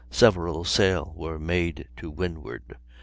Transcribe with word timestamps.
several 0.09 0.63
sail 0.63 1.13
were 1.15 1.37
made 1.37 1.87
to 1.95 2.09
windward. 2.09 2.75